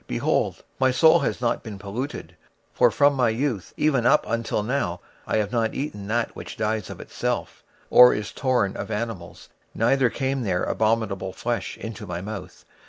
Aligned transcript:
behold, 0.07 0.63
my 0.79 0.89
soul 0.89 1.19
hath 1.19 1.41
not 1.41 1.61
been 1.61 1.77
polluted: 1.77 2.35
for 2.73 2.89
from 2.89 3.13
my 3.13 3.29
youth 3.29 3.71
up 3.77 3.77
even 3.77 4.43
till 4.43 4.63
now 4.63 4.99
have 5.27 5.53
I 5.53 5.55
not 5.59 5.75
eaten 5.75 6.01
of 6.01 6.07
that 6.07 6.35
which 6.35 6.57
dieth 6.57 6.89
of 6.89 6.99
itself, 6.99 7.63
or 7.91 8.11
is 8.11 8.31
torn 8.31 8.75
in 8.75 8.87
pieces; 8.87 9.49
neither 9.75 10.09
came 10.09 10.41
there 10.41 10.63
abominable 10.63 11.33
flesh 11.33 11.77
into 11.77 12.07
my 12.07 12.19
mouth. 12.19 12.65